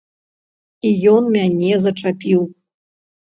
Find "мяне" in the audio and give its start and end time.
1.35-1.71